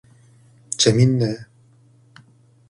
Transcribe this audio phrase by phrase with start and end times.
[0.83, 1.29] 재밌네!